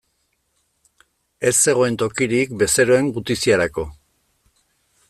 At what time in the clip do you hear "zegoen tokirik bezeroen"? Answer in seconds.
1.65-3.13